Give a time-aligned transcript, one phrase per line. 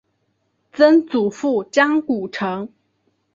[0.73, 2.73] 曾祖父张谷成。